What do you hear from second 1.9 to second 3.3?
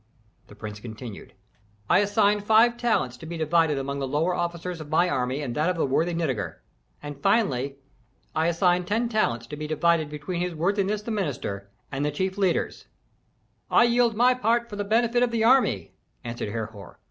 assign five talents to